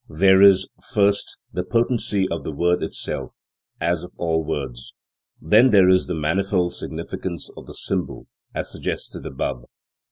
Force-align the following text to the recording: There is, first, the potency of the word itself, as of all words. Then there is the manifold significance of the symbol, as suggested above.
There 0.09 0.41
is, 0.41 0.67
first, 0.95 1.37
the 1.53 1.63
potency 1.63 2.27
of 2.31 2.43
the 2.43 2.51
word 2.51 2.81
itself, 2.81 3.33
as 3.79 4.03
of 4.03 4.11
all 4.17 4.43
words. 4.43 4.95
Then 5.39 5.69
there 5.69 5.89
is 5.89 6.07
the 6.07 6.15
manifold 6.15 6.73
significance 6.75 7.51
of 7.55 7.67
the 7.67 7.75
symbol, 7.75 8.25
as 8.55 8.71
suggested 8.71 9.27
above. 9.27 9.65